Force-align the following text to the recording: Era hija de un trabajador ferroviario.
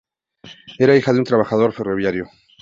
Era 0.79 0.97
hija 0.97 1.13
de 1.13 1.19
un 1.19 1.25
trabajador 1.25 1.73
ferroviario. 1.73 2.25